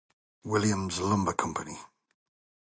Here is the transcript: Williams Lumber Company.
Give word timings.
Williams 0.45 0.99
Lumber 0.99 1.35
Company. 1.35 1.77